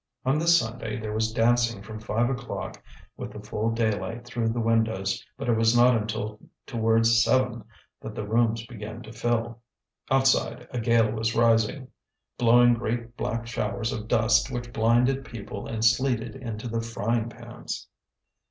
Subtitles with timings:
[0.25, 2.81] On this Sunday there was dancing from five o'clock
[3.17, 7.63] with the full daylight through the windows, but it was not until towards seven
[8.01, 9.61] that the rooms began to fill.
[10.09, 11.89] Outside, a gale was rising,
[12.39, 17.87] blowing great black showers of dust which blinded people and sleeted into the frying pans.